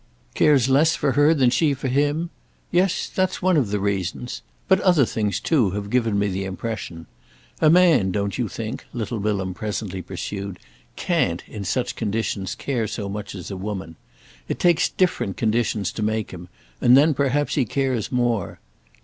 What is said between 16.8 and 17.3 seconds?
and then